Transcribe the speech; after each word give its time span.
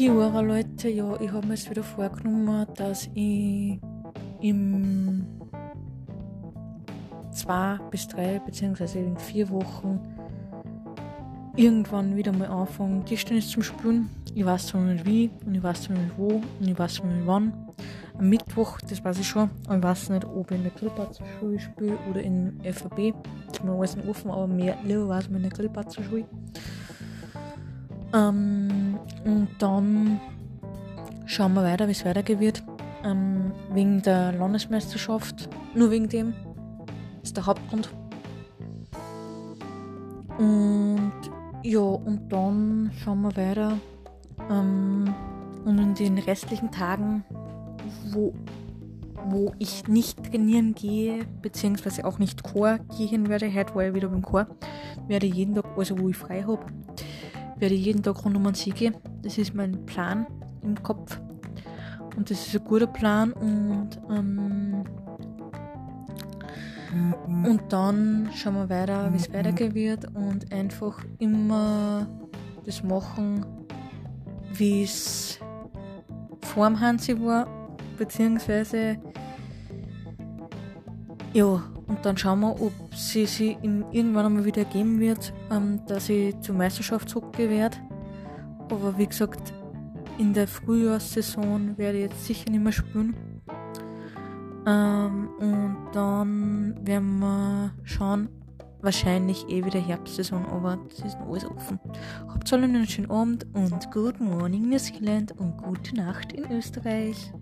Jahre, 0.00 0.40
Leute, 0.40 0.88
ja, 0.88 1.20
ich 1.20 1.30
habe 1.30 1.46
mir 1.46 1.52
jetzt 1.52 1.68
wieder 1.68 1.82
vorgenommen, 1.82 2.66
dass 2.74 3.10
ich 3.12 3.78
im 4.40 5.26
zwei 7.32 7.78
bis 7.90 8.08
drei 8.08 8.38
beziehungsweise 8.38 9.00
in 9.00 9.18
vier 9.18 9.50
Wochen 9.50 10.00
irgendwann 11.54 12.16
wieder 12.16 12.32
mal 12.32 12.48
anfange, 12.48 13.04
Tischtennis 13.04 13.50
zu 13.50 13.60
spielen. 13.60 14.08
Ich 14.34 14.42
weiß 14.42 14.68
zwar 14.68 14.80
nicht 14.80 15.04
wie 15.04 15.30
und 15.44 15.54
ich 15.54 15.62
weiß 15.62 15.82
zwar 15.82 15.98
nicht 15.98 16.16
wo 16.16 16.28
und 16.28 16.66
ich 16.66 16.78
weiß 16.78 16.94
zwar 16.94 17.10
nicht 17.10 17.26
wann. 17.26 17.52
Am 18.18 18.26
Mittwoch, 18.26 18.78
das 18.88 19.04
weiß 19.04 19.18
ich 19.18 19.28
schon, 19.28 19.50
aber 19.66 19.76
ich 19.76 19.82
weiß 19.82 20.10
nicht, 20.10 20.24
ob 20.24 20.50
ich 20.50 20.56
in 20.56 20.62
der 20.62 20.72
Grillparzer-Schule 20.72 21.60
spiele 21.60 21.98
oder 22.08 22.22
in 22.22 22.58
FAB. 22.64 23.12
Das 23.48 23.58
ist 23.58 23.64
mir 23.64 23.72
alles 23.72 23.98
offen, 24.08 24.30
aber 24.30 24.46
mehr 24.46 24.78
lieber 24.82 25.08
weiß 25.08 25.28
man 25.28 25.42
in 25.42 25.50
der 25.50 25.58
Grillparzer-Schule. 25.58 26.24
Ähm, 28.12 28.98
und 29.24 29.48
dann 29.58 30.20
schauen 31.26 31.54
wir 31.54 31.62
weiter, 31.62 31.86
wie 31.86 31.92
es 31.92 32.04
weitergehen 32.04 32.40
wird. 32.40 32.62
Ähm, 33.04 33.52
wegen 33.72 34.02
der 34.02 34.32
Landesmeisterschaft, 34.32 35.48
nur 35.74 35.90
wegen 35.90 36.08
dem, 36.08 36.34
ist 37.22 37.36
der 37.36 37.46
Hauptgrund. 37.46 37.90
Und 40.38 41.12
ja, 41.62 41.80
und 41.80 42.30
dann 42.30 42.90
schauen 43.02 43.22
wir 43.22 43.36
weiter. 43.36 43.78
Ähm, 44.50 45.14
und 45.64 45.78
in 45.78 45.94
den 45.94 46.18
restlichen 46.18 46.70
Tagen, 46.70 47.24
wo, 48.10 48.32
wo 49.26 49.52
ich 49.58 49.86
nicht 49.86 50.24
trainieren 50.24 50.74
gehe, 50.74 51.26
beziehungsweise 51.42 52.04
auch 52.04 52.18
nicht 52.18 52.42
Chor 52.42 52.78
gehen 52.96 53.28
werde, 53.28 53.52
heute 53.52 53.74
war 53.74 53.84
ich 53.84 53.94
wieder 53.94 54.08
beim 54.08 54.22
Chor, 54.22 54.46
werde 55.06 55.26
jeden 55.26 55.54
Tag, 55.54 55.66
also 55.76 55.98
wo 55.98 56.08
ich 56.08 56.16
frei 56.16 56.42
habe, 56.42 56.64
werde 57.60 57.74
jeden 57.74 58.02
Tag 58.02 58.24
rund 58.24 58.36
um 58.36 58.54
See 58.54 58.70
gehen. 58.70 58.94
Das 59.22 59.38
ist 59.38 59.54
mein 59.54 59.84
Plan 59.86 60.26
im 60.62 60.82
Kopf. 60.82 61.20
Und 62.16 62.30
das 62.30 62.46
ist 62.46 62.56
ein 62.56 62.64
guter 62.64 62.86
Plan 62.86 63.32
und 63.32 63.90
ähm, 64.10 64.84
und 67.44 67.60
dann 67.68 68.28
schauen 68.34 68.54
wir 68.54 68.68
weiter, 68.68 69.12
wie 69.12 69.16
es 69.16 69.32
weitergehen 69.32 69.74
wird 69.74 70.06
und 70.14 70.52
einfach 70.52 71.04
immer 71.18 72.08
das 72.66 72.82
machen, 72.82 73.46
wie 74.52 74.82
es 74.82 75.38
vor 76.42 76.68
dem 76.68 76.80
Hansi 76.80 77.18
war, 77.20 77.46
beziehungsweise 77.96 78.98
ja, 81.32 81.62
und 81.90 82.06
dann 82.06 82.16
schauen 82.16 82.40
wir, 82.40 82.52
ob 82.62 82.94
sie 82.94 83.26
sich 83.26 83.58
irgendwann 83.62 84.26
einmal 84.26 84.44
wieder 84.44 84.64
geben 84.64 85.00
wird, 85.00 85.32
ähm, 85.50 85.80
dass 85.88 86.08
ich 86.08 86.38
zur 86.40 86.54
Meisterschaft 86.54 87.08
zurückgehe 87.08 87.50
werde. 87.50 87.76
Aber 88.70 88.96
wie 88.96 89.08
gesagt, 89.08 89.52
in 90.16 90.32
der 90.32 90.46
Frühjahrssaison 90.46 91.76
werde 91.76 91.98
ich 91.98 92.04
jetzt 92.04 92.26
sicher 92.26 92.48
nicht 92.48 92.62
mehr 92.62 92.70
spielen. 92.70 93.16
Ähm, 94.66 95.30
und 95.40 95.76
dann 95.92 96.76
werden 96.86 97.18
wir 97.18 97.72
schauen, 97.82 98.28
wahrscheinlich 98.82 99.48
eh 99.48 99.64
wieder 99.64 99.80
Herbstsaison, 99.80 100.46
aber 100.46 100.78
das 100.88 101.00
ist 101.00 101.18
noch 101.18 101.26
alles 101.28 101.44
offen. 101.44 101.80
Habt 102.28 102.52
alle 102.52 102.64
einen 102.64 102.86
schönen 102.86 103.10
Abend 103.10 103.46
und 103.52 103.90
Good 103.90 104.20
Morning 104.20 104.68
New 104.68 104.78
Zealand 104.78 105.32
und 105.40 105.56
gute 105.56 105.96
Nacht 105.96 106.32
in 106.34 106.50
Österreich. 106.52 107.32